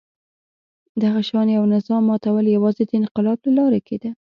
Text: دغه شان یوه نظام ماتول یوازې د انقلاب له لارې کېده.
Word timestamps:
دغه 1.03 1.21
شان 1.29 1.47
یوه 1.55 1.67
نظام 1.75 2.01
ماتول 2.09 2.45
یوازې 2.55 2.83
د 2.85 2.89
انقلاب 3.01 3.37
له 3.45 3.51
لارې 3.59 3.79
کېده. 3.87 4.09